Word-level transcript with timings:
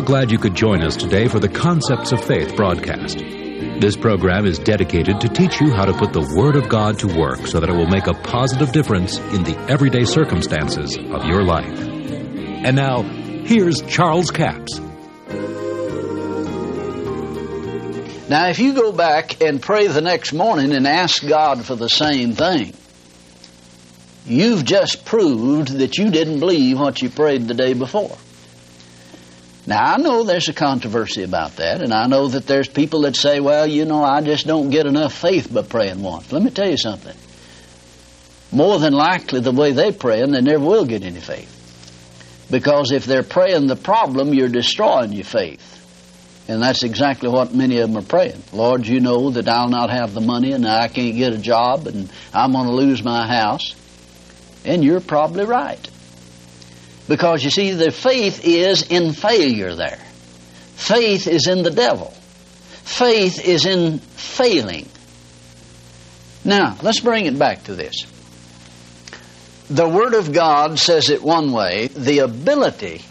are 0.00 0.02
glad 0.02 0.30
you 0.30 0.38
could 0.38 0.54
join 0.54 0.82
us 0.82 0.96
today 0.96 1.28
for 1.28 1.38
the 1.40 1.48
Concepts 1.48 2.10
of 2.12 2.24
Faith 2.24 2.56
broadcast. 2.56 3.18
This 3.18 3.96
program 3.96 4.46
is 4.46 4.58
dedicated 4.58 5.20
to 5.20 5.28
teach 5.28 5.60
you 5.60 5.74
how 5.74 5.84
to 5.84 5.92
put 5.92 6.14
the 6.14 6.26
Word 6.34 6.56
of 6.56 6.70
God 6.70 6.98
to 7.00 7.18
work 7.18 7.46
so 7.46 7.60
that 7.60 7.68
it 7.68 7.74
will 7.74 7.86
make 7.86 8.06
a 8.06 8.14
positive 8.14 8.72
difference 8.72 9.18
in 9.18 9.42
the 9.42 9.58
everyday 9.68 10.04
circumstances 10.04 10.96
of 10.96 11.26
your 11.26 11.42
life. 11.42 11.78
And 11.78 12.76
now, 12.76 13.02
here's 13.44 13.82
Charles 13.82 14.30
Capps. 14.30 14.78
Now, 18.30 18.48
if 18.48 18.58
you 18.58 18.72
go 18.72 18.92
back 18.92 19.42
and 19.42 19.60
pray 19.60 19.86
the 19.88 20.00
next 20.00 20.32
morning 20.32 20.72
and 20.72 20.86
ask 20.86 21.26
God 21.26 21.62
for 21.62 21.76
the 21.76 21.90
same 21.90 22.32
thing, 22.32 22.72
you've 24.24 24.64
just 24.64 25.04
proved 25.04 25.68
that 25.68 25.98
you 25.98 26.10
didn't 26.10 26.40
believe 26.40 26.80
what 26.80 27.02
you 27.02 27.10
prayed 27.10 27.48
the 27.48 27.54
day 27.54 27.74
before. 27.74 28.16
Now, 29.70 29.94
I 29.94 29.98
know 29.98 30.24
there's 30.24 30.48
a 30.48 30.52
controversy 30.52 31.22
about 31.22 31.58
that, 31.58 31.80
and 31.80 31.94
I 31.94 32.08
know 32.08 32.26
that 32.26 32.44
there's 32.44 32.66
people 32.66 33.02
that 33.02 33.14
say, 33.14 33.38
well, 33.38 33.68
you 33.68 33.84
know, 33.84 34.02
I 34.02 34.20
just 34.20 34.44
don't 34.44 34.70
get 34.70 34.84
enough 34.84 35.14
faith 35.14 35.54
by 35.54 35.62
praying 35.62 36.02
once. 36.02 36.32
Let 36.32 36.42
me 36.42 36.50
tell 36.50 36.68
you 36.68 36.76
something. 36.76 37.16
More 38.50 38.80
than 38.80 38.92
likely, 38.92 39.38
the 39.38 39.52
way 39.52 39.70
they 39.70 39.92
pray, 39.92 40.22
and 40.22 40.34
they 40.34 40.40
never 40.40 40.64
will 40.64 40.86
get 40.86 41.04
any 41.04 41.20
faith. 41.20 42.48
Because 42.50 42.90
if 42.90 43.04
they're 43.04 43.22
praying 43.22 43.68
the 43.68 43.76
problem, 43.76 44.34
you're 44.34 44.48
destroying 44.48 45.12
your 45.12 45.22
faith. 45.22 45.62
And 46.48 46.60
that's 46.60 46.82
exactly 46.82 47.28
what 47.28 47.54
many 47.54 47.78
of 47.78 47.92
them 47.92 48.02
are 48.02 48.04
praying. 48.04 48.42
Lord, 48.52 48.88
you 48.88 48.98
know 48.98 49.30
that 49.30 49.48
I'll 49.48 49.68
not 49.68 49.90
have 49.90 50.14
the 50.14 50.20
money 50.20 50.50
and 50.50 50.66
I 50.66 50.88
can't 50.88 51.14
get 51.14 51.32
a 51.32 51.38
job 51.38 51.86
and 51.86 52.10
I'm 52.34 52.50
going 52.50 52.66
to 52.66 52.72
lose 52.72 53.04
my 53.04 53.24
house. 53.28 53.76
And 54.64 54.82
you're 54.82 55.00
probably 55.00 55.44
right. 55.44 55.88
Because 57.10 57.42
you 57.42 57.50
see, 57.50 57.72
the 57.72 57.90
faith 57.90 58.44
is 58.44 58.88
in 58.88 59.12
failure 59.12 59.74
there. 59.74 59.98
Faith 60.76 61.26
is 61.26 61.48
in 61.48 61.64
the 61.64 61.70
devil. 61.72 62.12
Faith 62.84 63.44
is 63.44 63.66
in 63.66 63.98
failing. 63.98 64.88
Now, 66.44 66.76
let's 66.82 67.00
bring 67.00 67.26
it 67.26 67.36
back 67.36 67.64
to 67.64 67.74
this. 67.74 68.06
The 69.68 69.88
Word 69.88 70.14
of 70.14 70.32
God 70.32 70.78
says 70.78 71.10
it 71.10 71.20
one 71.20 71.50
way. 71.50 71.88
The 71.88 72.20
ability 72.20 73.02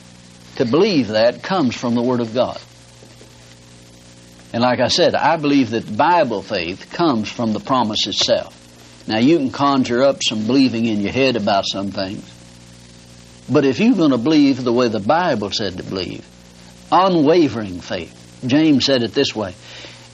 to 0.55 0.63
believe 0.63 1.09
that 1.09 1.43
comes 1.43 1.75
from 1.75 1.95
the 1.95 2.01
Word 2.01 2.21
of 2.21 2.33
God. 2.33 2.61
And 4.53 4.61
like 4.61 4.79
I 4.79 4.87
said, 4.87 5.13
I 5.13 5.35
believe 5.35 5.71
that 5.71 5.97
Bible 5.97 6.41
faith 6.41 6.89
comes 6.93 7.29
from 7.29 7.51
the 7.51 7.59
promise 7.59 8.07
itself. 8.07 8.55
Now, 9.09 9.17
you 9.17 9.37
can 9.39 9.51
conjure 9.51 10.03
up 10.03 10.23
some 10.23 10.47
believing 10.47 10.85
in 10.85 11.01
your 11.01 11.11
head 11.11 11.35
about 11.35 11.65
some 11.67 11.91
things. 11.91 12.38
But 13.51 13.65
if 13.65 13.79
you're 13.79 13.95
going 13.95 14.11
to 14.11 14.17
believe 14.17 14.63
the 14.63 14.73
way 14.73 14.87
the 14.87 14.99
Bible 14.99 15.51
said 15.51 15.77
to 15.77 15.83
believe, 15.83 16.25
unwavering 16.91 17.79
faith, 17.79 18.15
James 18.45 18.85
said 18.85 19.03
it 19.03 19.13
this 19.13 19.35
way 19.35 19.55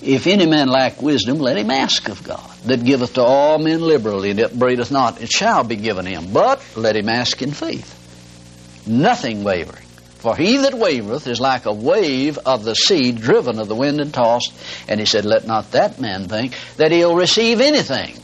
If 0.02 0.26
any 0.28 0.46
man 0.46 0.68
lack 0.68 1.02
wisdom, 1.02 1.40
let 1.40 1.58
him 1.58 1.70
ask 1.70 2.08
of 2.10 2.24
God, 2.24 2.50
that 2.66 2.84
giveth 2.86 3.16
to 3.16 3.24
all 3.24 3.60
men 3.60 3.82
liberally, 3.82 4.32
and 4.32 4.40
upbraideth 4.40 4.92
not, 4.92 5.22
it 5.22 5.30
shall 5.30 5.64
be 5.64 5.76
given 5.76 6.06
him. 6.06 6.32
But 6.32 6.64
let 6.76 6.96
him 6.96 7.10
ask 7.10 7.42
in 7.42 7.52
faith, 7.52 8.84
nothing 8.88 9.44
wavering. 9.44 9.86
For 10.20 10.36
he 10.36 10.58
that 10.58 10.74
wavereth 10.74 11.28
is 11.28 11.40
like 11.40 11.68
a 11.68 11.74
wave 11.74 12.40
of 12.40 12.64
the 12.64 12.74
sea 12.74 13.12
driven 13.12 13.60
of 13.60 13.68
the 13.68 13.76
wind 13.76 14.02
and 14.02 14.12
tossed. 14.12 14.52
And 14.88 15.00
he 15.00 15.06
said, 15.06 15.24
Let 15.24 15.46
not 15.46 15.74
that 15.74 16.00
man 16.00 16.28
think 16.28 16.56
that 16.78 16.92
he'll 16.92 17.16
receive 17.16 17.62
anything 17.62 18.18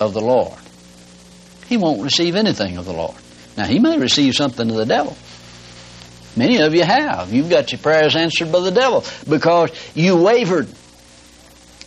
of 0.00 0.14
the 0.14 0.22
Lord. 0.22 0.58
He 1.66 1.76
won't 1.76 2.02
receive 2.02 2.36
anything 2.36 2.78
of 2.78 2.86
the 2.86 2.94
Lord. 2.94 3.16
Now, 3.56 3.64
he 3.64 3.78
may 3.78 3.98
receive 3.98 4.34
something 4.34 4.70
of 4.70 4.76
the 4.76 4.86
devil. 4.86 5.16
Many 6.36 6.58
of 6.58 6.74
you 6.74 6.84
have. 6.84 7.32
You've 7.32 7.48
got 7.48 7.72
your 7.72 7.78
prayers 7.78 8.14
answered 8.14 8.52
by 8.52 8.60
the 8.60 8.70
devil 8.70 9.04
because 9.28 9.70
you 9.94 10.16
wavered. 10.16 10.68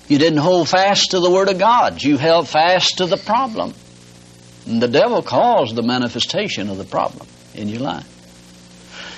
You 0.08 0.18
didn't 0.18 0.40
hold 0.40 0.68
fast 0.68 1.12
to 1.12 1.19
the 1.19 1.29
Word 1.29 1.50
of 1.50 1.59
God. 1.59 2.02
You 2.02 2.18
held 2.18 2.47
fast 2.47 2.97
to 2.97 3.06
the 3.06 3.18
problem. 3.18 3.75
And 4.66 4.81
the 4.81 4.88
devil 4.88 5.22
caused 5.22 5.75
the 5.75 5.84
manifestation 5.84 6.69
of 6.69 6.78
the 6.78 6.84
problem 6.84 7.28
in 7.53 7.69
your 7.69 7.81
life. 7.81 8.08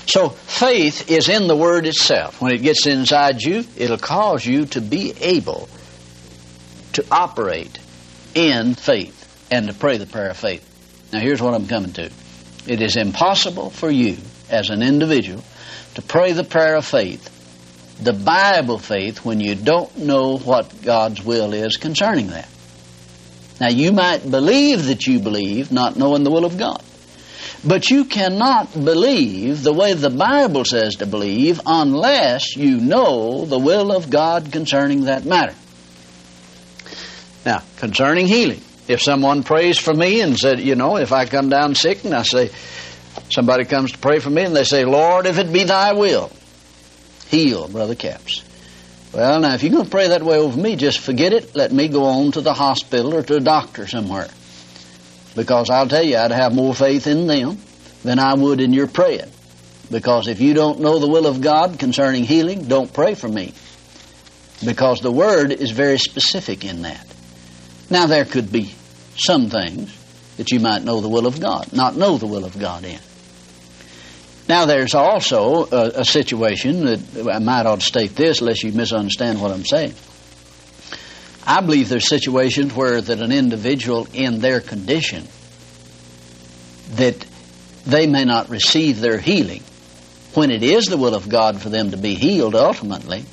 So 0.05 0.29
faith 0.29 1.09
is 1.09 1.29
in 1.29 1.47
the 1.47 1.55
Word 1.55 1.85
itself. 1.85 2.41
When 2.41 2.53
it 2.53 2.61
gets 2.61 2.85
inside 2.85 3.41
you, 3.41 3.63
it'll 3.77 3.97
cause 3.97 4.45
you 4.45 4.65
to 4.67 4.81
be 4.81 5.13
able 5.21 5.69
to 6.93 7.05
operate 7.09 7.79
in 8.35 8.75
faith 8.75 9.47
and 9.49 9.67
to 9.67 9.73
pray 9.73 9.97
the 9.97 10.05
prayer 10.05 10.31
of 10.31 10.37
faith. 10.37 10.67
Now, 11.13 11.19
here's 11.19 11.41
what 11.41 11.53
I'm 11.53 11.67
coming 11.67 11.93
to 11.93 12.09
it 12.67 12.81
is 12.81 12.95
impossible 12.95 13.69
for 13.69 13.89
you 13.89 14.17
as 14.49 14.69
an 14.69 14.81
individual 14.81 15.43
to 15.95 16.01
pray 16.01 16.31
the 16.31 16.43
prayer 16.43 16.75
of 16.75 16.85
faith, 16.85 17.27
the 18.01 18.13
Bible 18.13 18.77
faith, 18.77 19.25
when 19.25 19.39
you 19.39 19.55
don't 19.55 19.95
know 19.97 20.37
what 20.37 20.81
God's 20.81 21.23
will 21.23 21.53
is 21.53 21.77
concerning 21.77 22.27
that. 22.27 22.47
Now, 23.59 23.69
you 23.69 23.91
might 23.91 24.29
believe 24.29 24.87
that 24.87 25.05
you 25.05 25.19
believe, 25.19 25.71
not 25.71 25.95
knowing 25.95 26.23
the 26.23 26.31
will 26.31 26.45
of 26.45 26.57
God. 26.57 26.81
But 27.63 27.91
you 27.91 28.05
cannot 28.05 28.73
believe 28.73 29.61
the 29.61 29.73
way 29.73 29.93
the 29.93 30.09
Bible 30.09 30.65
says 30.65 30.95
to 30.95 31.05
believe 31.05 31.61
unless 31.65 32.55
you 32.55 32.77
know 32.77 33.45
the 33.45 33.59
will 33.59 33.91
of 33.91 34.09
God 34.09 34.51
concerning 34.51 35.03
that 35.05 35.25
matter. 35.25 35.53
Now, 37.45 37.61
concerning 37.77 38.27
healing, 38.27 38.61
if 38.91 39.01
someone 39.01 39.43
prays 39.43 39.77
for 39.77 39.93
me 39.93 40.21
and 40.21 40.37
said, 40.37 40.59
you 40.59 40.75
know, 40.75 40.97
if 40.97 41.11
I 41.11 41.25
come 41.25 41.49
down 41.49 41.75
sick 41.75 42.03
and 42.05 42.13
I 42.13 42.23
say, 42.23 42.49
somebody 43.29 43.65
comes 43.65 43.91
to 43.93 43.97
pray 43.97 44.19
for 44.19 44.29
me 44.29 44.43
and 44.43 44.55
they 44.55 44.63
say, 44.63 44.85
Lord, 44.85 45.25
if 45.25 45.37
it 45.37 45.51
be 45.51 45.63
thy 45.63 45.93
will, 45.93 46.31
heal 47.27 47.67
Brother 47.67 47.95
Capps. 47.95 48.43
Well, 49.13 49.41
now, 49.41 49.53
if 49.53 49.63
you're 49.63 49.73
going 49.73 49.85
to 49.85 49.89
pray 49.89 50.07
that 50.09 50.23
way 50.23 50.37
over 50.37 50.57
me, 50.57 50.77
just 50.77 50.99
forget 50.99 51.33
it. 51.33 51.53
Let 51.53 51.73
me 51.73 51.89
go 51.89 52.05
on 52.05 52.31
to 52.33 52.41
the 52.41 52.53
hospital 52.53 53.13
or 53.13 53.23
to 53.23 53.35
a 53.35 53.39
doctor 53.41 53.85
somewhere. 53.85 54.29
Because 55.35 55.69
I'll 55.69 55.87
tell 55.87 56.03
you, 56.03 56.17
I'd 56.17 56.31
have 56.31 56.53
more 56.55 56.73
faith 56.73 57.07
in 57.07 57.27
them 57.27 57.57
than 58.03 58.19
I 58.19 58.33
would 58.35 58.61
in 58.61 58.73
your 58.73 58.87
praying. 58.87 59.29
Because 59.89 60.29
if 60.29 60.39
you 60.39 60.53
don't 60.53 60.79
know 60.79 60.99
the 60.99 61.09
will 61.09 61.27
of 61.27 61.41
God 61.41 61.77
concerning 61.77 62.23
healing, 62.23 62.69
don't 62.69 62.91
pray 62.93 63.13
for 63.13 63.27
me. 63.27 63.53
Because 64.65 64.99
the 64.99 65.11
Word 65.11 65.51
is 65.51 65.71
very 65.71 65.97
specific 65.97 66.63
in 66.63 66.83
that. 66.83 67.05
Now, 67.89 68.05
there 68.05 68.23
could 68.23 68.51
be 68.51 68.73
some 69.15 69.49
things 69.49 69.97
that 70.37 70.51
you 70.51 70.59
might 70.59 70.83
know 70.83 71.01
the 71.01 71.09
will 71.09 71.27
of 71.27 71.39
God, 71.39 71.73
not 71.73 71.95
know 71.95 72.17
the 72.17 72.27
will 72.27 72.45
of 72.45 72.57
God 72.59 72.83
in. 72.83 72.99
Now, 74.47 74.65
there's 74.65 74.95
also 74.95 75.65
a, 75.71 76.01
a 76.01 76.05
situation 76.05 76.85
that 76.85 77.29
I 77.31 77.39
might 77.39 77.65
ought 77.65 77.79
to 77.79 77.85
state 77.85 78.15
this, 78.15 78.41
unless 78.41 78.63
you 78.63 78.71
misunderstand 78.71 79.41
what 79.41 79.51
I'm 79.51 79.65
saying. 79.65 79.93
I 81.45 81.61
believe 81.61 81.89
there's 81.89 82.07
situations 82.07 82.73
where 82.73 83.01
that 83.01 83.21
an 83.21 83.31
individual 83.31 84.07
in 84.13 84.39
their 84.39 84.61
condition 84.61 85.27
that 86.95 87.25
they 87.85 88.07
may 88.07 88.25
not 88.25 88.49
receive 88.49 88.99
their 88.99 89.17
healing 89.17 89.63
when 90.33 90.51
it 90.51 90.63
is 90.63 90.85
the 90.85 90.97
will 90.97 91.15
of 91.15 91.29
God 91.29 91.61
for 91.61 91.69
them 91.69 91.91
to 91.91 91.97
be 91.97 92.15
healed 92.15 92.55
ultimately, 92.55 93.25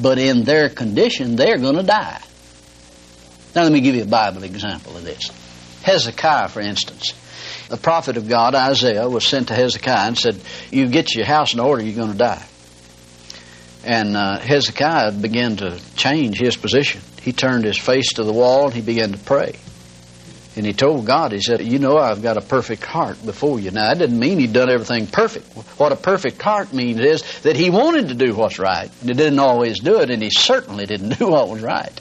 but 0.00 0.18
in 0.18 0.44
their 0.44 0.68
condition 0.68 1.36
they're 1.36 1.58
going 1.58 1.76
to 1.76 1.82
die. 1.82 2.20
Now 3.56 3.62
let 3.62 3.72
me 3.72 3.80
give 3.80 3.94
you 3.94 4.02
a 4.02 4.06
Bible 4.06 4.42
example 4.42 4.98
of 4.98 5.04
this. 5.04 5.30
Hezekiah, 5.82 6.48
for 6.48 6.60
instance. 6.60 7.14
The 7.70 7.78
prophet 7.78 8.18
of 8.18 8.28
God, 8.28 8.54
Isaiah, 8.54 9.08
was 9.08 9.26
sent 9.26 9.48
to 9.48 9.54
Hezekiah 9.54 10.08
and 10.08 10.18
said, 10.18 10.38
You 10.70 10.88
get 10.88 11.14
your 11.14 11.24
house 11.24 11.54
in 11.54 11.60
order, 11.60 11.82
you're 11.82 11.96
going 11.96 12.12
to 12.12 12.18
die. 12.18 12.44
And 13.82 14.14
uh, 14.14 14.40
Hezekiah 14.40 15.12
began 15.12 15.56
to 15.56 15.80
change 15.96 16.38
his 16.38 16.54
position. 16.54 17.00
He 17.22 17.32
turned 17.32 17.64
his 17.64 17.78
face 17.78 18.12
to 18.14 18.24
the 18.24 18.32
wall 18.32 18.66
and 18.66 18.74
he 18.74 18.82
began 18.82 19.12
to 19.12 19.18
pray. 19.18 19.54
And 20.54 20.66
he 20.66 20.74
told 20.74 21.06
God, 21.06 21.32
he 21.32 21.40
said, 21.40 21.62
You 21.62 21.78
know, 21.78 21.96
I've 21.96 22.22
got 22.22 22.36
a 22.36 22.42
perfect 22.42 22.84
heart 22.84 23.24
before 23.24 23.58
you. 23.58 23.70
Now, 23.70 23.88
that 23.88 23.98
didn't 23.98 24.18
mean 24.18 24.38
he'd 24.38 24.52
done 24.52 24.68
everything 24.68 25.06
perfect. 25.06 25.46
What 25.78 25.92
a 25.92 25.96
perfect 25.96 26.42
heart 26.42 26.74
means 26.74 27.00
is 27.00 27.40
that 27.40 27.56
he 27.56 27.70
wanted 27.70 28.08
to 28.08 28.14
do 28.14 28.34
what's 28.34 28.58
right. 28.58 28.90
He 29.02 29.14
didn't 29.14 29.38
always 29.38 29.80
do 29.80 30.00
it, 30.00 30.10
and 30.10 30.22
he 30.22 30.30
certainly 30.30 30.84
didn't 30.84 31.10
do 31.18 31.28
what 31.28 31.48
was 31.48 31.62
right. 31.62 31.98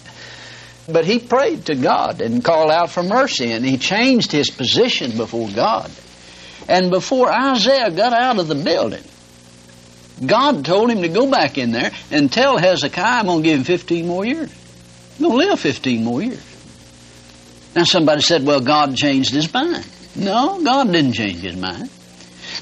But 0.88 1.06
he 1.06 1.20
prayed 1.20 1.66
to 1.66 1.76
God 1.76 2.22
and 2.22 2.44
called 2.44 2.70
out 2.70 2.92
for 2.92 3.02
mercy, 3.02 3.52
and 3.52 3.66
he 3.66 3.78
changed 3.78 4.32
his 4.32 4.50
position 4.50 5.18
before 5.18 5.50
God. 5.50 5.92
And 6.68 6.92
before 6.92 7.32
Isaiah 7.32 7.92
got 7.92 8.14
out 8.14 8.40
of 8.40 8.48
the 8.48 8.56
building, 8.56 9.04
God 10.26 10.64
told 10.64 10.92
him 10.92 11.02
to 11.02 11.10
go 11.10 11.30
back 11.30 11.58
in 11.58 11.72
there 11.72 11.92
and 12.12 12.32
tell 12.32 12.58
Hezekiah, 12.58 13.20
I'm 13.20 13.26
going 13.26 13.44
to 13.44 13.50
give 13.50 13.58
him 13.60 13.64
15 13.64 14.08
more 14.08 14.26
years. 14.26 14.52
I'm 15.18 15.28
going 15.28 15.40
to 15.40 15.48
live 15.50 15.60
15 15.60 16.04
more 16.04 16.22
years. 16.22 16.44
Now, 17.76 17.84
somebody 17.84 18.22
said, 18.22 18.46
well, 18.46 18.62
God 18.62 18.96
changed 18.96 19.34
his 19.34 19.54
mind. 19.54 19.86
No, 20.16 20.64
God 20.64 20.92
didn't 20.92 21.14
change 21.14 21.42
his 21.42 21.58
mind. 21.58 21.90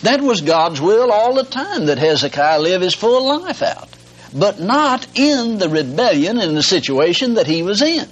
That 0.02 0.22
was 0.22 0.42
God's 0.42 0.82
will 0.82 1.12
all 1.12 1.36
the 1.36 1.44
time 1.44 1.86
that 1.86 2.00
Hezekiah 2.00 2.60
live 2.60 2.82
his 2.82 2.96
full 2.96 3.28
life 3.28 3.62
out, 3.62 3.90
but 4.34 4.60
not 4.60 5.08
in 5.18 5.58
the 5.58 5.70
rebellion 5.70 6.40
in 6.40 6.56
the 6.56 6.64
situation 6.64 7.36
that 7.36 7.48
he 7.48 7.64
was 7.64 7.82
in. 7.82 8.08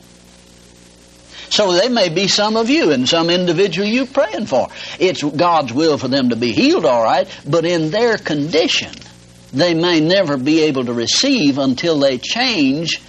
So 1.49 1.73
there 1.73 1.89
may 1.89 2.09
be 2.09 2.27
some 2.27 2.55
of 2.55 2.69
you 2.69 2.91
and 2.91 3.09
some 3.09 3.29
individual 3.29 3.87
you're 3.87 4.05
praying 4.05 4.45
for. 4.45 4.69
It's 4.99 5.21
God's 5.21 5.73
will 5.73 5.97
for 5.97 6.07
them 6.07 6.29
to 6.29 6.35
be 6.35 6.53
healed, 6.53 6.85
all 6.85 7.03
right, 7.03 7.27
but 7.45 7.65
in 7.65 7.91
their 7.91 8.17
condition 8.17 8.91
they 9.53 9.73
may 9.73 9.99
never 9.99 10.37
be 10.37 10.61
able 10.61 10.85
to 10.85 10.93
receive 10.93 11.57
until 11.57 11.99
they 11.99 12.17
change 12.17 13.01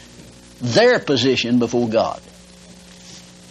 their 0.61 0.99
position 0.99 1.59
before 1.59 1.89
God. 1.89 2.21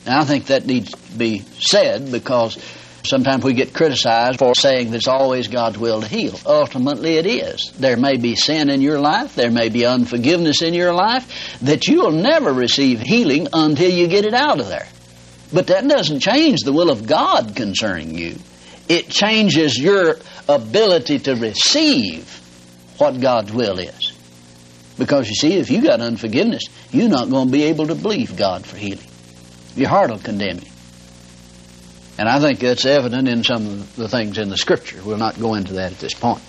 Now, 0.06 0.22
I 0.22 0.26
think 0.26 0.48
that 0.48 0.66
needs 0.66 0.92
to 0.92 1.18
be 1.18 1.40
said 1.60 2.12
because 2.12 2.58
sometimes 3.04 3.44
we 3.44 3.54
get 3.54 3.74
criticized 3.74 4.40
for 4.40 4.54
saying 4.56 4.92
that 4.92 4.98
it's 4.98 5.08
always 5.08 5.48
God's 5.48 5.78
will 5.78 6.02
to 6.02 6.08
heal. 6.08 6.40
Ultimately, 6.46 7.16
it 7.16 7.26
is. 7.26 7.72
There 7.78 7.98
may 7.98 8.18
be 8.18 8.36
sin 8.36 8.70
in 8.70 8.82
your 8.82 9.00
life, 9.00 9.36
there 9.36 9.52
may 9.52 9.70
be 9.70 9.86
unforgiveness 9.86 10.62
in 10.62 10.74
your 10.74 10.94
life, 10.94 11.60
that 11.62 11.88
you'll 11.88 12.12
never 12.12 12.54
receive 12.54 13.00
healing 13.00 13.48
until 13.54 13.92
you 13.92 14.08
get 14.08 14.26
it 14.26 14.34
out 14.34 14.60
of 14.60 14.68
there. 14.68 14.88
But 15.54 15.68
that 15.68 15.88
doesn't 15.88 16.22
change 16.22 16.62
the 16.62 16.74
will 16.74 16.90
of 16.90 17.06
God 17.08 17.56
concerning 17.56 18.16
you. 18.16 18.38
It 18.88 19.10
changes 19.10 19.78
your 19.78 20.18
ability 20.48 21.20
to 21.20 21.36
receive 21.36 22.30
what 22.98 23.20
God's 23.20 23.52
will 23.52 23.80
is. 23.80 24.14
Because 24.98 25.28
you 25.28 25.36
see, 25.36 25.54
if 25.56 25.70
you 25.72 25.82
got 25.82 26.02
unforgiveness, 26.02 26.64
you're 26.92 27.10
not 27.10 27.30
going 27.30 27.48
to 27.48 27.52
be 27.52 27.64
able 27.64 27.88
to 27.88 27.96
believe 27.96 28.38
God 28.38 28.66
for 28.66 28.78
healing. 28.78 29.08
Your 29.76 29.90
heart 29.90 30.10
will 30.10 30.20
condemn 30.20 30.58
you. 30.58 30.71
And 32.22 32.30
I 32.30 32.40
think 32.40 32.60
that's 32.60 32.86
evident 32.86 33.28
in 33.28 33.44
some 33.44 33.66
of 33.66 33.96
the 33.96 34.08
things 34.08 34.38
in 34.38 34.50
the 34.50 34.56
Scripture. 34.56 35.02
We'll 35.04 35.18
not 35.18 35.40
go 35.40 35.56
into 35.56 35.74
that 35.74 35.92
at 35.92 35.98
this 35.98 36.14
point. 36.14 36.40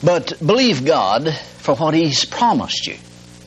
But 0.00 0.38
believe 0.38 0.84
God 0.84 1.34
for 1.34 1.74
what 1.74 1.92
He's 1.92 2.24
promised 2.24 2.86
you. 2.86 2.98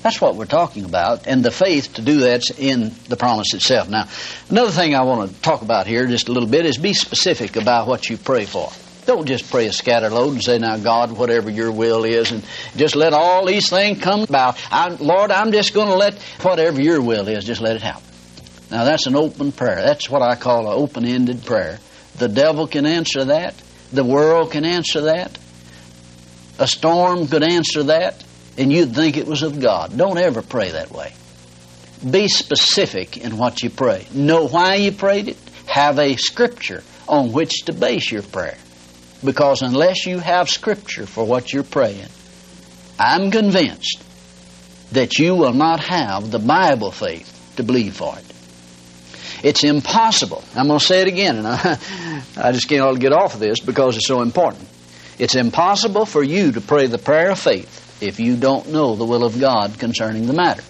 That's 0.04 0.20
what 0.20 0.36
we're 0.36 0.44
talking 0.44 0.84
about, 0.84 1.28
and 1.28 1.46
the 1.46 1.50
faith 1.50 1.94
to 1.94 2.02
do 2.02 2.20
that's 2.20 2.52
in 2.60 2.94
the 3.08 3.16
promise 3.16 3.54
itself. 3.54 3.88
Now, 3.88 4.10
another 4.50 4.72
thing 4.72 4.96
I 4.96 5.04
want 5.04 5.34
to 5.34 5.42
talk 5.42 5.62
about 5.62 5.88
here 5.88 6.06
just 6.08 6.28
a 6.28 6.34
little 6.34 6.50
bit 6.50 6.66
is 6.66 6.78
be 6.78 6.92
specific 6.92 7.56
about 7.56 7.88
what 7.88 8.10
you 8.10 8.18
pray 8.18 8.44
for. 8.44 8.70
Don't 9.06 9.26
just 9.26 9.50
pray 9.50 9.66
a 9.68 9.72
scatter 9.72 10.10
load 10.10 10.34
and 10.34 10.44
say, 10.44 10.60
Now, 10.60 10.76
God, 10.76 11.14
whatever 11.14 11.50
your 11.50 11.72
will 11.72 12.04
is, 12.04 12.34
and 12.34 12.44
just 12.76 12.98
let 12.98 13.14
all 13.14 13.46
these 13.46 13.70
things 13.70 14.02
come 14.02 14.24
about. 14.24 14.60
I, 14.70 14.90
Lord, 14.90 15.32
I'm 15.32 15.54
just 15.54 15.74
going 15.74 15.88
to 15.88 15.96
let 15.96 16.22
whatever 16.42 16.82
your 16.82 17.02
will 17.02 17.30
is, 17.30 17.46
just 17.46 17.62
let 17.62 17.78
it 17.78 17.82
happen. 17.82 18.09
Now, 18.72 18.84
that's 18.84 19.08
an 19.08 19.16
open 19.16 19.52
prayer. 19.52 19.82
That's 19.84 20.10
what 20.10 20.22
I 20.22 20.36
call 20.36 20.68
an 20.68 20.78
open 20.78 21.06
ended 21.06 21.46
prayer. 21.46 21.80
The 22.18 22.28
devil 22.28 22.68
can 22.68 22.86
answer 22.86 23.26
that, 23.26 23.56
the 23.92 24.04
world 24.04 24.52
can 24.52 24.66
answer 24.66 25.02
that, 25.02 25.38
a 26.60 26.68
storm 26.68 27.28
could 27.28 27.44
answer 27.44 27.84
that 27.84 28.24
and 28.58 28.72
you'd 28.74 28.94
think 28.94 29.16
it 29.16 29.26
was 29.26 29.42
of 29.42 29.62
God. 29.62 29.98
Don't 29.98 30.18
ever 30.18 30.42
pray 30.42 30.72
that 30.72 30.92
way. 30.92 31.14
Be 32.08 32.28
specific 32.28 33.18
in 33.18 33.38
what 33.38 33.64
you 33.64 33.70
pray. 33.70 34.06
Know 34.14 34.48
why 34.48 34.76
you 34.76 34.92
prayed 34.92 35.30
it. 35.30 35.38
Have 35.68 35.98
a 35.98 36.18
scripture 36.18 36.84
on 37.08 37.32
which 37.32 37.66
to 37.66 37.74
base 37.74 38.12
your 38.12 38.22
prayer. 38.22 38.58
Because 39.24 39.62
unless 39.62 40.06
you 40.06 40.20
have 40.20 40.50
scripture 40.50 41.06
for 41.06 41.26
what 41.26 41.54
you're 41.54 41.64
praying, 41.64 42.08
I'm 43.00 43.32
convinced 43.32 44.04
that 44.92 45.18
you 45.20 45.36
will 45.36 45.54
not 45.54 45.80
have 45.82 46.32
the 46.32 46.40
Bible 46.40 46.92
faith 46.92 47.54
to 47.56 47.64
believe 47.64 47.96
for 47.96 48.18
it. 48.18 48.26
It's 49.44 49.64
impossible. 49.64 50.44
I'm 50.56 50.68
going 50.68 50.80
to 50.80 50.86
say 50.86 51.02
it 51.02 51.08
again, 51.08 51.38
and 51.38 51.48
I, 51.48 51.78
I 52.38 52.52
just 52.52 52.68
can't 52.68 53.00
get 53.00 53.14
off 53.14 53.36
of 53.36 53.40
this 53.40 53.60
because 53.60 53.96
it's 53.96 54.08
so 54.08 54.22
important. 54.22 54.68
It's 55.18 55.36
impossible 55.36 56.06
for 56.06 56.24
you 56.24 56.54
to 56.54 56.62
pray 56.62 56.88
the 56.88 56.98
prayer 56.98 57.32
of 57.32 57.40
faith 57.40 58.02
if 58.02 58.20
you 58.20 58.38
don't 58.38 58.70
know 58.70 58.96
the 58.96 59.06
will 59.06 59.26
of 59.26 59.40
God 59.40 59.78
concerning 59.78 60.28
the 60.28 60.34
matter. 60.34 60.64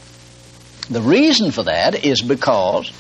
The 0.90 1.02
reason 1.02 1.52
for 1.52 1.64
that 1.64 2.04
is 2.04 2.22
because, 2.22 2.92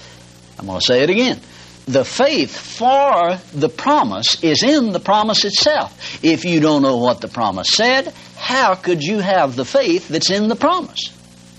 I'm 0.59 0.67
going 0.67 0.79
to 0.79 0.85
say 0.85 1.01
it 1.01 1.09
again, 1.09 1.39
the 1.87 2.05
faith 2.05 2.55
for 2.55 3.39
the 3.51 3.69
promise 3.69 4.43
is 4.43 4.61
in 4.61 4.91
the 4.91 4.99
promise 4.99 5.43
itself. 5.43 6.23
If 6.23 6.45
you 6.45 6.59
don't 6.59 6.83
know 6.83 6.97
what 6.97 7.19
the 7.19 7.27
promise 7.27 7.69
said, 7.71 8.13
how 8.37 8.75
could 8.75 9.01
you 9.01 9.19
have 9.19 9.55
the 9.55 9.65
faith 9.65 10.07
that's 10.07 10.29
in 10.29 10.49
the 10.49 10.55
promise 10.55 11.11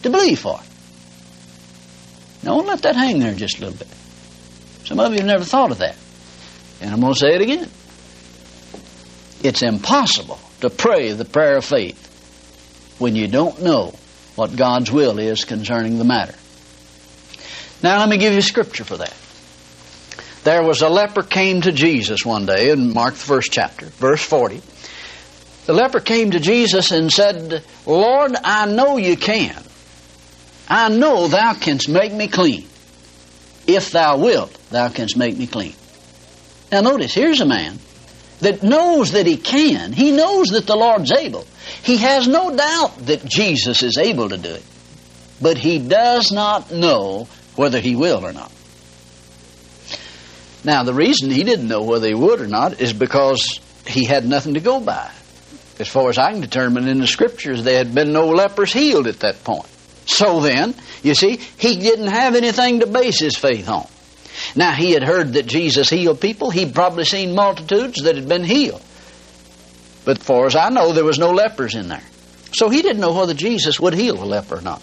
to 0.04 0.10
believe 0.10 0.38
for? 0.38 0.60
Don't 2.44 2.66
let 2.66 2.82
that 2.82 2.94
hang 2.94 3.18
there 3.18 3.34
just 3.34 3.58
a 3.58 3.62
little 3.62 3.76
bit. 3.76 3.88
Some 4.84 5.00
of 5.00 5.12
you 5.12 5.18
have 5.18 5.26
never 5.26 5.44
thought 5.44 5.70
of 5.70 5.78
that. 5.78 5.96
And 6.80 6.92
I'm 6.92 7.00
going 7.00 7.12
to 7.12 7.18
say 7.18 7.34
it 7.34 7.42
again. 7.42 7.68
It's 9.42 9.62
impossible 9.62 10.38
to 10.60 10.70
pray 10.70 11.12
the 11.12 11.24
prayer 11.24 11.56
of 11.56 11.64
faith 11.64 12.06
when 12.98 13.16
you 13.16 13.28
don't 13.28 13.62
know 13.62 13.94
what 14.36 14.56
God's 14.56 14.90
will 14.90 15.18
is 15.18 15.44
concerning 15.44 15.98
the 15.98 16.04
matter. 16.04 16.34
Now, 17.82 17.98
let 17.98 18.08
me 18.08 18.18
give 18.18 18.34
you 18.34 18.42
scripture 18.42 18.84
for 18.84 18.98
that. 18.98 19.14
There 20.44 20.62
was 20.62 20.82
a 20.82 20.88
leper 20.88 21.22
came 21.22 21.62
to 21.62 21.72
Jesus 21.72 22.24
one 22.24 22.46
day 22.46 22.70
in 22.70 22.92
Mark 22.92 23.14
the 23.14 23.20
first 23.20 23.52
chapter, 23.52 23.86
verse 23.86 24.22
40. 24.22 24.60
The 25.66 25.72
leper 25.74 26.00
came 26.00 26.30
to 26.30 26.40
Jesus 26.40 26.90
and 26.90 27.12
said, 27.12 27.62
Lord, 27.86 28.32
I 28.42 28.66
know 28.66 28.96
you 28.96 29.16
can. 29.16 29.56
I 30.68 30.88
know 30.88 31.28
thou 31.28 31.54
canst 31.54 31.88
make 31.88 32.12
me 32.12 32.28
clean. 32.28 32.66
If 33.66 33.90
thou 33.90 34.18
wilt, 34.18 34.56
thou 34.70 34.88
canst 34.88 35.16
make 35.16 35.36
me 35.36 35.46
clean. 35.46 35.74
Now 36.72 36.80
notice, 36.80 37.12
here's 37.12 37.40
a 37.40 37.46
man 37.46 37.78
that 38.40 38.62
knows 38.62 39.12
that 39.12 39.26
he 39.26 39.36
can. 39.36 39.92
He 39.92 40.12
knows 40.12 40.48
that 40.48 40.66
the 40.66 40.76
Lord's 40.76 41.12
able. 41.12 41.46
He 41.82 41.98
has 41.98 42.26
no 42.26 42.54
doubt 42.56 43.06
that 43.06 43.24
Jesus 43.24 43.82
is 43.82 43.98
able 43.98 44.28
to 44.28 44.38
do 44.38 44.54
it, 44.54 44.64
but 45.40 45.58
he 45.58 45.78
does 45.78 46.32
not 46.32 46.72
know 46.72 47.28
whether 47.56 47.80
he 47.80 47.96
will 47.96 48.24
or 48.24 48.32
not. 48.32 48.52
Now, 50.62 50.82
the 50.82 50.94
reason 50.94 51.30
he 51.30 51.44
didn't 51.44 51.68
know 51.68 51.82
whether 51.82 52.06
he 52.06 52.14
would 52.14 52.40
or 52.40 52.46
not 52.46 52.80
is 52.80 52.92
because 52.92 53.60
he 53.86 54.04
had 54.04 54.26
nothing 54.26 54.54
to 54.54 54.60
go 54.60 54.80
by. 54.80 55.10
As 55.78 55.88
far 55.88 56.10
as 56.10 56.18
I 56.18 56.32
can 56.32 56.42
determine 56.42 56.86
in 56.86 57.00
the 57.00 57.06
scriptures, 57.06 57.64
there 57.64 57.78
had 57.78 57.94
been 57.94 58.12
no 58.12 58.28
lepers 58.28 58.72
healed 58.72 59.06
at 59.06 59.20
that 59.20 59.42
point. 59.42 59.66
So 60.04 60.40
then, 60.40 60.74
you 61.02 61.14
see, 61.14 61.36
he 61.36 61.76
didn't 61.76 62.08
have 62.08 62.34
anything 62.34 62.80
to 62.80 62.86
base 62.86 63.18
his 63.18 63.36
faith 63.36 63.68
on. 63.68 63.86
Now, 64.56 64.72
he 64.72 64.92
had 64.92 65.02
heard 65.02 65.34
that 65.34 65.46
Jesus 65.46 65.88
healed 65.88 66.20
people. 66.20 66.50
He'd 66.50 66.74
probably 66.74 67.04
seen 67.04 67.34
multitudes 67.34 68.02
that 68.02 68.16
had 68.16 68.28
been 68.28 68.44
healed. 68.44 68.82
But 70.04 70.18
far 70.18 70.46
as 70.46 70.56
I 70.56 70.70
know, 70.70 70.92
there 70.92 71.04
was 71.04 71.18
no 71.18 71.30
lepers 71.30 71.74
in 71.74 71.88
there. 71.88 72.02
So 72.52 72.68
he 72.68 72.82
didn't 72.82 73.00
know 73.00 73.14
whether 73.14 73.34
Jesus 73.34 73.78
would 73.78 73.94
heal 73.94 74.22
a 74.22 74.24
leper 74.24 74.56
or 74.56 74.60
not. 74.60 74.82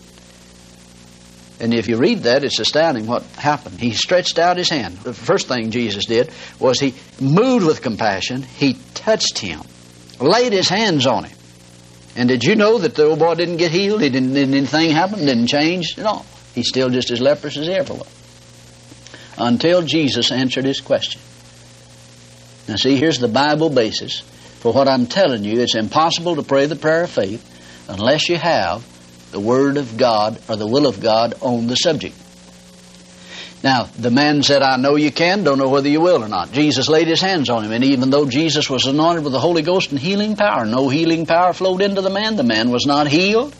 And 1.60 1.74
if 1.74 1.88
you 1.88 1.98
read 1.98 2.19
that, 2.19 2.44
it's 2.44 2.60
astounding 2.60 3.08
what 3.08 3.24
happened. 3.24 3.80
He 3.80 3.92
stretched 3.92 4.38
out 4.38 4.58
his 4.58 4.69
hand. 4.69 4.98
The 4.98 5.14
first 5.14 5.48
thing 5.48 5.72
Jesus 5.72 6.06
did 6.06 6.31
was 6.60 6.80
he 6.80 6.94
moved 7.19 7.66
with 7.66 7.81
compassion. 7.81 8.44
He 8.44 8.78
touched 8.94 9.40
him, 9.40 9.62
laid 10.19 10.54
his 10.54 10.69
hands 10.69 11.07
on 11.07 11.24
him. 11.24 11.38
And 12.16 12.30
did 12.30 12.44
you 12.44 12.56
know 12.56 12.78
that 12.78 12.95
the 12.95 13.06
old 13.06 13.19
boy 13.19 13.36
didn't 13.36 13.57
get 13.57 13.71
healed? 13.71 14.02
He 14.02 14.09
didn't, 14.09 14.33
didn't 14.33 14.54
anything 14.54 14.92
happen? 14.92 15.19
Didn't 15.19 15.47
change 15.47 15.97
all. 16.00 16.26
He's 16.54 16.68
still 16.68 16.90
just 16.90 17.12
as 17.12 17.21
leprous 17.21 17.57
as 17.57 17.69
ever 17.69 17.94
was. 17.94 18.07
Until 19.37 19.81
Jesus 19.83 20.31
answered 20.31 20.65
his 20.65 20.81
question. 20.81 21.21
Now, 22.67 22.75
see, 22.75 22.95
here's 22.95 23.19
the 23.19 23.27
Bible 23.27 23.69
basis 23.69 24.21
for 24.59 24.73
what 24.73 24.87
I'm 24.87 25.06
telling 25.06 25.44
you. 25.44 25.61
It's 25.61 25.75
impossible 25.75 26.35
to 26.35 26.44
pray 26.44 26.65
the 26.65 26.75
prayer 26.75 27.03
of 27.03 27.11
faith 27.11 27.44
unless 27.87 28.27
you 28.29 28.35
have 28.37 28.85
the 29.31 29.39
Word 29.39 29.77
of 29.77 29.97
God 29.97 30.41
or 30.49 30.56
the 30.56 30.67
will 30.67 30.87
of 30.87 30.99
God 30.99 31.35
on 31.41 31.67
the 31.67 31.75
subject. 31.75 32.15
Now, 33.63 33.89
the 33.97 34.11
man 34.11 34.44
said, 34.44 34.61
I 34.61 34.77
know 34.77 34.95
you 34.95 35.11
can, 35.11 35.44
don't 35.44 35.57
know 35.57 35.69
whether 35.69 35.89
you 35.89 35.99
will 35.99 36.23
or 36.23 36.27
not. 36.27 36.51
Jesus 36.51 36.87
laid 36.87 37.07
his 37.07 37.21
hands 37.21 37.49
on 37.49 37.63
him, 37.63 37.71
and 37.71 37.83
even 37.83 38.09
though 38.09 38.25
Jesus 38.25 38.69
was 38.69 38.85
anointed 38.85 39.23
with 39.23 39.33
the 39.33 39.39
Holy 39.39 39.63
Ghost 39.63 39.91
and 39.91 39.99
healing 39.99 40.35
power, 40.35 40.65
no 40.65 40.89
healing 40.89 41.25
power 41.25 41.53
flowed 41.53 41.81
into 41.81 42.01
the 42.01 42.09
man. 42.09 42.35
The 42.35 42.44
man 42.44 42.69
was 42.69 42.85
not 42.85 43.07
healed 43.07 43.56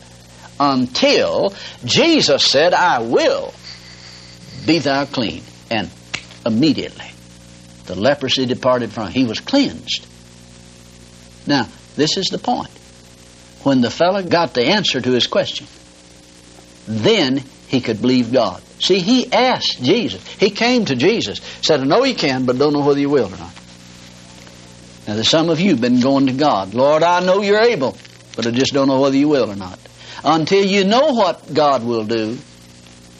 until 0.60 1.52
Jesus 1.84 2.44
said, 2.44 2.74
I 2.74 3.00
will 3.00 3.52
be 4.66 4.78
thou 4.78 5.04
clean. 5.04 5.42
And 5.70 5.90
immediately 6.46 7.10
the 7.88 7.94
leprosy 7.94 8.46
departed 8.46 8.92
from 8.92 9.06
him. 9.06 9.12
He 9.12 9.24
was 9.24 9.40
cleansed. 9.40 10.06
Now, 11.46 11.66
this 11.96 12.16
is 12.16 12.26
the 12.26 12.38
point. 12.38 12.70
When 13.62 13.80
the 13.80 13.90
fellow 13.90 14.22
got 14.22 14.54
the 14.54 14.66
answer 14.66 15.00
to 15.00 15.10
his 15.10 15.26
question, 15.26 15.66
then 16.86 17.42
he 17.66 17.80
could 17.80 18.00
believe 18.00 18.32
God. 18.32 18.62
See, 18.78 19.00
he 19.00 19.32
asked 19.32 19.82
Jesus. 19.82 20.24
He 20.34 20.50
came 20.50 20.84
to 20.84 20.94
Jesus, 20.94 21.40
said, 21.62 21.80
I 21.80 21.84
know 21.84 22.04
you 22.04 22.14
can, 22.14 22.44
but 22.44 22.58
don't 22.58 22.72
know 22.72 22.84
whether 22.84 23.00
you 23.00 23.10
will 23.10 23.26
or 23.26 23.36
not. 23.36 23.54
Now, 25.06 25.14
there's 25.14 25.28
some 25.28 25.48
of 25.48 25.58
you 25.58 25.74
been 25.76 26.00
going 26.00 26.26
to 26.26 26.34
God. 26.34 26.74
Lord, 26.74 27.02
I 27.02 27.24
know 27.24 27.40
you're 27.40 27.60
able, 27.60 27.96
but 28.36 28.46
I 28.46 28.50
just 28.50 28.74
don't 28.74 28.88
know 28.88 29.00
whether 29.00 29.16
you 29.16 29.28
will 29.28 29.50
or 29.50 29.56
not. 29.56 29.78
Until 30.22 30.64
you 30.64 30.84
know 30.84 31.14
what 31.14 31.52
God 31.52 31.84
will 31.84 32.04
do, 32.04 32.38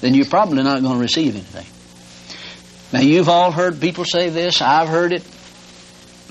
then 0.03 0.15
you're 0.15 0.27
probably 0.27 0.63
not 0.63 0.83
going 0.83 0.95
to 0.95 1.01
receive 1.01 1.35
anything. 1.35 1.67
Now, 2.93 3.01
you've 3.01 3.29
all 3.29 3.53
heard 3.53 3.81
people 3.81 4.05
say 4.05 4.31
this. 4.31 4.63
I've 4.63 4.89
heard 4.89 5.13
it. 5.13 5.23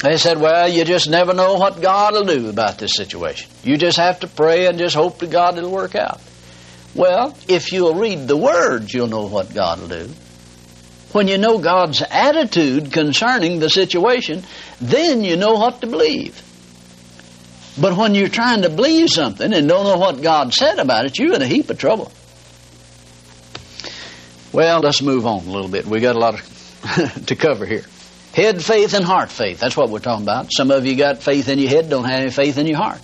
They 0.02 0.18
said, 0.18 0.40
well, 0.40 0.70
you 0.70 0.86
just 0.86 1.10
never 1.10 1.34
know 1.34 1.56
what 1.56 1.82
God 1.82 2.14
will 2.14 2.26
do 2.26 2.50
about 2.50 2.78
this 2.78 2.94
situation. 2.96 3.50
You 3.64 3.78
just 3.78 3.98
have 3.98 4.20
to 4.20 4.28
pray 4.28 4.68
and 4.68 4.78
just 4.78 4.96
hope 4.96 5.20
to 5.20 5.28
God 5.28 5.58
it'll 5.58 5.72
work 5.72 5.96
out. 5.96 6.22
Well, 6.94 7.36
if 7.48 7.72
you'll 7.72 7.96
read 7.96 8.28
the 8.28 8.38
words, 8.38 8.94
you'll 8.94 9.08
know 9.08 9.28
what 9.28 9.54
God 9.54 9.82
will 9.82 9.88
do. 9.88 10.10
When 11.14 11.28
you 11.28 11.38
know 11.38 11.58
God's 11.58 12.02
attitude 12.02 12.92
concerning 12.92 13.60
the 13.60 13.70
situation, 13.70 14.44
then 14.82 15.24
you 15.24 15.36
know 15.36 15.54
what 15.54 15.82
to 15.82 15.88
believe. 15.88 16.44
But 17.80 17.96
when 17.96 18.16
you're 18.16 18.30
trying 18.30 18.64
to 18.64 18.70
believe 18.70 19.10
something 19.10 19.54
and 19.54 19.68
don't 19.68 19.86
know 19.86 19.98
what 19.98 20.22
God 20.22 20.54
said 20.54 20.80
about 20.80 21.06
it, 21.06 21.18
you're 21.18 21.36
in 21.36 21.42
a 21.42 21.48
heap 21.48 21.70
of 21.70 21.78
trouble. 21.78 22.12
Well, 24.54 24.80
let's 24.80 25.01
move 25.01 25.25
on 25.25 25.46
a 25.46 25.51
little 25.51 25.68
bit. 25.68 25.86
We 25.86 26.00
got 26.00 26.16
a 26.16 26.20
lot 26.20 26.36
of 26.36 27.25
to 27.27 27.36
cover 27.36 27.66
here. 27.66 27.84
Head 28.34 28.63
faith 28.63 28.94
and 28.94 29.04
heart 29.04 29.32
faith. 29.32 29.60
That's 29.60 29.75
what 29.75 29.89
we're 29.89 30.00
talking 30.00 30.24
about. 30.24 30.50
Some 30.56 30.72
of 30.72 30.86
you 30.86 30.96
got 30.96 31.24
faith 31.24 31.50
in 31.50 31.60
your 31.60 31.70
head, 31.70 31.89
don't 31.89 32.06
have 32.06 32.22
any 32.22 32.32
faith 32.32 32.58
in 32.58 32.68
your 32.68 32.77
heart. 32.77 33.01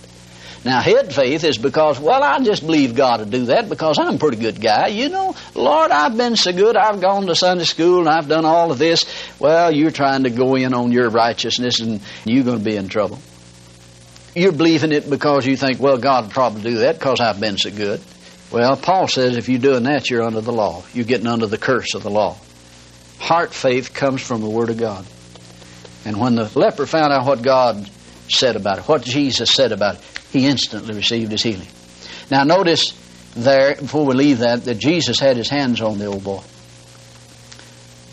Now, 0.64 0.80
head 0.80 1.12
faith 1.12 1.44
is 1.44 1.58
because, 1.58 2.00
well, 2.00 2.22
I 2.22 2.38
just 2.38 2.64
believe 2.64 2.94
God 2.94 3.18
to 3.18 3.26
do 3.26 3.46
that 3.46 3.68
because 3.68 3.98
I'm 3.98 4.14
a 4.14 4.18
pretty 4.18 4.38
good 4.38 4.60
guy. 4.62 4.86
You 4.86 5.10
know, 5.10 5.36
Lord, 5.54 5.90
I've 5.90 6.16
been 6.16 6.36
so 6.36 6.52
good. 6.52 6.74
I've 6.74 7.02
gone 7.02 7.26
to 7.26 7.34
Sunday 7.34 7.64
school 7.64 8.00
and 8.00 8.08
I've 8.08 8.28
done 8.28 8.46
all 8.46 8.72
of 8.72 8.78
this. 8.78 9.04
Well, 9.38 9.74
you're 9.74 9.90
trying 9.90 10.22
to 10.22 10.30
go 10.30 10.54
in 10.54 10.72
on 10.72 10.90
your 10.90 11.10
righteousness 11.10 11.80
and 11.80 12.00
you're 12.24 12.44
going 12.44 12.58
to 12.58 12.64
be 12.64 12.76
in 12.76 12.88
trouble. 12.88 13.18
You're 14.34 14.52
believing 14.52 14.92
it 14.92 15.08
because 15.08 15.44
you 15.46 15.56
think, 15.56 15.80
well, 15.80 15.98
God 15.98 16.24
will 16.24 16.32
probably 16.32 16.62
do 16.62 16.78
that 16.78 16.98
because 16.98 17.20
I've 17.20 17.38
been 17.38 17.58
so 17.58 17.70
good. 17.70 18.00
Well, 18.50 18.76
Paul 18.76 19.08
says 19.08 19.36
if 19.36 19.48
you're 19.48 19.58
doing 19.58 19.84
that, 19.84 20.10
you're 20.10 20.22
under 20.22 20.40
the 20.40 20.52
law. 20.52 20.84
You're 20.92 21.04
getting 21.04 21.26
under 21.26 21.46
the 21.46 21.58
curse 21.58 21.94
of 21.94 22.02
the 22.02 22.10
law. 22.10 22.36
Heart 23.18 23.54
faith 23.54 23.94
comes 23.94 24.22
from 24.22 24.40
the 24.40 24.50
Word 24.50 24.70
of 24.70 24.76
God. 24.76 25.06
And 26.04 26.20
when 26.20 26.34
the 26.34 26.50
leper 26.58 26.86
found 26.86 27.12
out 27.12 27.26
what 27.26 27.42
God 27.42 27.90
said 28.28 28.56
about 28.56 28.78
it, 28.78 28.88
what 28.88 29.02
Jesus 29.02 29.50
said 29.50 29.72
about 29.72 29.96
it, 29.96 30.02
he 30.30 30.46
instantly 30.46 30.94
received 30.94 31.32
his 31.32 31.42
healing. 31.42 31.68
Now, 32.30 32.44
notice 32.44 32.92
there, 33.34 33.74
before 33.76 34.04
we 34.04 34.14
leave 34.14 34.38
that, 34.38 34.64
that 34.64 34.78
Jesus 34.78 35.18
had 35.18 35.36
his 35.36 35.48
hands 35.48 35.80
on 35.80 35.98
the 35.98 36.06
old 36.06 36.24
boy. 36.24 36.42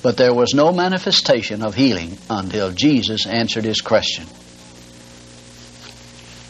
But 0.01 0.17
there 0.17 0.33
was 0.33 0.53
no 0.53 0.71
manifestation 0.71 1.61
of 1.61 1.75
healing 1.75 2.17
until 2.29 2.71
Jesus 2.71 3.27
answered 3.27 3.65
his 3.65 3.81
question. 3.81 4.25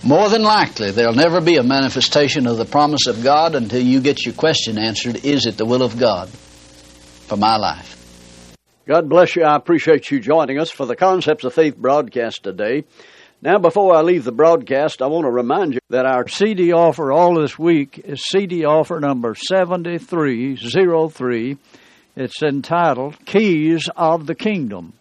More 0.04 0.30
than 0.30 0.42
likely, 0.42 0.90
there'll 0.90 1.14
never 1.14 1.42
be 1.42 1.58
a 1.58 1.64
manifestation 1.64 2.48
of 2.48 2.58
the 2.58 2.66
promise 2.66 3.06
of 3.06 3.24
God 3.24 3.54
until 3.54 3.84
you 3.84 4.02
get 4.02 4.26
your 4.26 4.34
question 4.34 4.80
answered 4.80 5.24
Is 5.24 5.46
it 5.46 5.58
the 5.58 5.66
will 5.66 5.84
of 5.84 6.00
God 6.00 6.30
for 6.30 7.38
my 7.38 7.58
life? 7.58 8.56
God 8.88 9.08
bless 9.08 9.36
you. 9.36 9.44
I 9.44 9.56
appreciate 9.56 10.10
you 10.10 10.20
joining 10.20 10.58
us 10.58 10.72
for 10.72 10.88
the 10.88 10.96
Concepts 10.96 11.44
of 11.44 11.54
Faith 11.54 11.78
broadcast 11.78 12.42
today. 12.42 12.86
Now, 13.44 13.60
before 13.60 13.96
I 13.96 14.02
leave 14.02 14.24
the 14.24 14.32
broadcast, 14.32 15.04
I 15.04 15.08
want 15.08 15.26
to 15.26 15.32
remind 15.32 15.76
you 15.76 15.80
that 15.90 16.08
our 16.08 16.28
CD 16.28 16.74
offer 16.74 17.12
all 17.12 17.40
this 17.40 17.60
week 17.60 18.02
is 18.04 18.24
CD 18.28 18.66
offer 18.66 19.00
number 19.00 19.36
7303. 19.36 21.58
It's 22.16 22.42
entitled 22.42 23.24
Keys 23.26 23.88
of 23.96 24.26
the 24.26 24.36
Kingdom. 24.36 24.94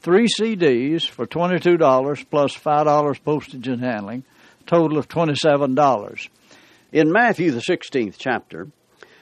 Three 0.00 0.28
CDs 0.28 1.06
for 1.06 1.26
$22 1.26 2.30
plus 2.30 2.56
$5 2.56 3.22
postage 3.22 3.68
and 3.68 3.84
handling, 3.84 4.24
total 4.64 4.96
of 4.96 5.08
$27. 5.08 6.28
In 6.90 7.12
Matthew, 7.12 7.50
the 7.50 7.60
16th 7.60 8.14
chapter, 8.16 8.68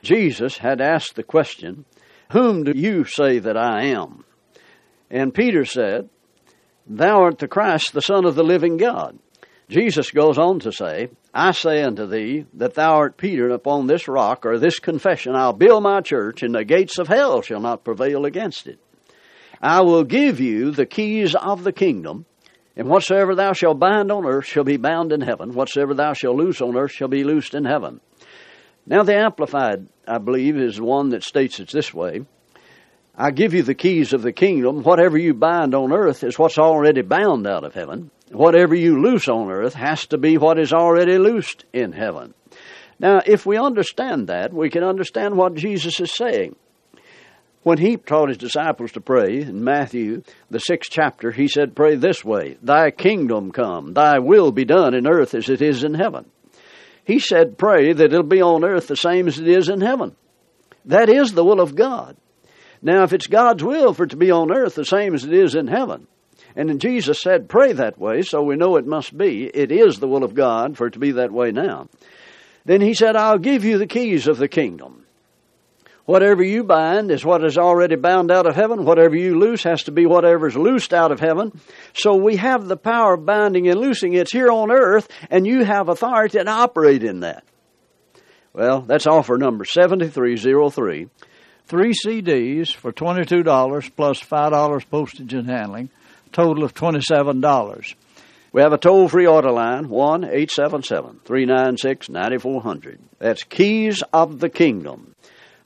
Jesus 0.02 0.58
had 0.58 0.80
asked 0.80 1.16
the 1.16 1.24
question, 1.24 1.84
Whom 2.30 2.62
do 2.62 2.72
you 2.76 3.02
say 3.02 3.40
that 3.40 3.56
I 3.56 3.86
am? 3.86 4.24
And 5.10 5.34
Peter 5.34 5.64
said, 5.64 6.10
Thou 6.86 7.22
art 7.22 7.38
the 7.38 7.48
Christ, 7.48 7.92
the 7.92 8.00
Son 8.00 8.24
of 8.24 8.36
the 8.36 8.44
living 8.44 8.76
God. 8.76 9.18
Jesus 9.68 10.12
goes 10.12 10.38
on 10.38 10.60
to 10.60 10.70
say, 10.70 11.08
I 11.34 11.50
say 11.50 11.82
unto 11.82 12.06
thee 12.06 12.46
that 12.54 12.74
thou 12.74 12.94
art 12.94 13.16
Peter, 13.16 13.46
and 13.46 13.52
upon 13.52 13.88
this 13.88 14.06
rock 14.06 14.46
or 14.46 14.58
this 14.60 14.78
confession 14.78 15.34
I'll 15.34 15.52
build 15.52 15.82
my 15.82 16.02
church, 16.02 16.44
and 16.44 16.54
the 16.54 16.64
gates 16.64 16.98
of 16.98 17.08
hell 17.08 17.42
shall 17.42 17.60
not 17.60 17.82
prevail 17.82 18.24
against 18.24 18.68
it. 18.68 18.78
I 19.60 19.80
will 19.80 20.04
give 20.04 20.40
you 20.40 20.70
the 20.70 20.86
keys 20.86 21.34
of 21.34 21.64
the 21.64 21.72
kingdom, 21.72 22.26
and 22.76 22.88
whatsoever 22.88 23.34
thou 23.34 23.52
shalt 23.52 23.78
bind 23.78 24.12
on 24.12 24.24
earth 24.24 24.46
shall 24.46 24.64
be 24.64 24.76
bound 24.76 25.12
in 25.12 25.20
heaven, 25.20 25.52
whatsoever 25.52 25.94
thou 25.94 26.12
shalt 26.12 26.36
loose 26.36 26.60
on 26.60 26.76
earth 26.76 26.92
shall 26.92 27.08
be 27.08 27.24
loosed 27.24 27.54
in 27.54 27.64
heaven. 27.64 28.00
Now, 28.86 29.02
the 29.02 29.16
Amplified, 29.16 29.88
I 30.06 30.18
believe, 30.18 30.56
is 30.56 30.80
one 30.80 31.10
that 31.10 31.22
states 31.22 31.60
it 31.60 31.70
this 31.70 31.92
way 31.92 32.24
I 33.20 33.32
give 33.32 33.52
you 33.52 33.64
the 33.64 33.74
keys 33.74 34.12
of 34.12 34.22
the 34.22 34.32
kingdom. 34.32 34.84
Whatever 34.84 35.18
you 35.18 35.34
bind 35.34 35.74
on 35.74 35.92
earth 35.92 36.22
is 36.22 36.38
what's 36.38 36.56
already 36.56 37.02
bound 37.02 37.48
out 37.48 37.64
of 37.64 37.74
heaven. 37.74 38.12
Whatever 38.30 38.76
you 38.76 39.02
loose 39.02 39.28
on 39.28 39.50
earth 39.50 39.74
has 39.74 40.06
to 40.06 40.18
be 40.18 40.38
what 40.38 40.58
is 40.58 40.72
already 40.72 41.18
loosed 41.18 41.64
in 41.72 41.92
heaven. 41.92 42.32
Now, 43.00 43.20
if 43.26 43.44
we 43.44 43.58
understand 43.58 44.28
that, 44.28 44.52
we 44.52 44.70
can 44.70 44.84
understand 44.84 45.36
what 45.36 45.54
Jesus 45.54 45.98
is 45.98 46.14
saying. 46.14 46.54
When 47.62 47.78
he 47.78 47.96
taught 47.96 48.28
his 48.28 48.38
disciples 48.38 48.92
to 48.92 49.00
pray 49.00 49.42
in 49.42 49.64
Matthew, 49.64 50.22
the 50.50 50.60
sixth 50.60 50.90
chapter, 50.90 51.30
he 51.32 51.48
said, 51.48 51.74
Pray 51.74 51.96
this 51.96 52.24
way 52.24 52.56
Thy 52.62 52.90
kingdom 52.90 53.50
come, 53.50 53.94
thy 53.94 54.20
will 54.20 54.52
be 54.52 54.64
done 54.64 54.94
in 54.94 55.06
earth 55.06 55.34
as 55.34 55.48
it 55.48 55.60
is 55.60 55.84
in 55.84 55.94
heaven. 55.94 56.30
He 57.04 57.18
said, 57.18 57.58
Pray 57.58 57.92
that 57.92 58.12
it'll 58.12 58.22
be 58.22 58.42
on 58.42 58.64
earth 58.64 58.86
the 58.86 58.96
same 58.96 59.28
as 59.28 59.38
it 59.38 59.48
is 59.48 59.68
in 59.68 59.80
heaven. 59.80 60.14
That 60.84 61.08
is 61.08 61.32
the 61.32 61.44
will 61.44 61.60
of 61.60 61.74
God. 61.74 62.16
Now, 62.80 63.02
if 63.02 63.12
it's 63.12 63.26
God's 63.26 63.64
will 63.64 63.92
for 63.92 64.04
it 64.04 64.10
to 64.10 64.16
be 64.16 64.30
on 64.30 64.52
earth 64.52 64.74
the 64.74 64.84
same 64.84 65.14
as 65.14 65.24
it 65.24 65.32
is 65.32 65.54
in 65.54 65.66
heaven, 65.66 66.06
and 66.54 66.80
Jesus 66.80 67.20
said, 67.20 67.48
pray 67.48 67.72
that 67.72 67.98
way, 67.98 68.22
so 68.22 68.42
we 68.42 68.56
know 68.56 68.76
it 68.76 68.86
must 68.86 69.16
be, 69.16 69.44
it 69.44 69.70
is 69.70 69.98
the 69.98 70.08
will 70.08 70.24
of 70.24 70.34
God 70.34 70.76
for 70.76 70.86
it 70.86 70.94
to 70.94 70.98
be 70.98 71.12
that 71.12 71.32
way 71.32 71.50
now. 71.50 71.88
Then 72.64 72.80
he 72.80 72.94
said, 72.94 73.16
I'll 73.16 73.38
give 73.38 73.64
you 73.64 73.78
the 73.78 73.86
keys 73.86 74.26
of 74.26 74.38
the 74.38 74.48
kingdom. 74.48 75.04
Whatever 76.08 76.42
you 76.42 76.64
bind 76.64 77.10
is 77.10 77.22
what 77.22 77.44
is 77.44 77.58
already 77.58 77.94
bound 77.96 78.30
out 78.30 78.46
of 78.46 78.56
heaven. 78.56 78.86
Whatever 78.86 79.14
you 79.14 79.38
loose 79.38 79.62
has 79.64 79.82
to 79.82 79.92
be 79.92 80.06
whatever 80.06 80.46
is 80.46 80.56
loosed 80.56 80.94
out 80.94 81.12
of 81.12 81.20
heaven. 81.20 81.52
So 81.92 82.16
we 82.16 82.36
have 82.36 82.66
the 82.66 82.78
power 82.78 83.12
of 83.12 83.26
binding 83.26 83.68
and 83.68 83.78
loosing. 83.78 84.14
It's 84.14 84.32
here 84.32 84.50
on 84.50 84.70
earth, 84.70 85.06
and 85.28 85.46
you 85.46 85.66
have 85.66 85.90
authority 85.90 86.38
to 86.38 86.48
operate 86.48 87.02
in 87.02 87.20
that. 87.20 87.44
Well, 88.54 88.80
that's 88.80 89.06
offer 89.06 89.36
number 89.36 89.66
7303 89.66 91.10
three 91.66 91.92
CDs 91.92 92.74
for 92.74 92.90
$22 92.90 93.94
plus 93.94 94.22
$5 94.22 94.90
postage 94.90 95.34
and 95.34 95.46
handling, 95.46 95.90
total 96.32 96.64
of 96.64 96.72
$27. 96.72 97.94
We 98.52 98.62
have 98.62 98.72
a 98.72 98.78
toll 98.78 99.08
free 99.08 99.26
order 99.26 99.50
line, 99.50 99.90
1 99.90 100.24
877 100.24 101.20
396 101.26 102.08
9400. 102.08 102.98
That's 103.18 103.42
Keys 103.42 104.02
of 104.14 104.40
the 104.40 104.48
Kingdom. 104.48 105.14